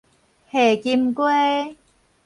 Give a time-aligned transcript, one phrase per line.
[0.49, 1.29] 夏金瓜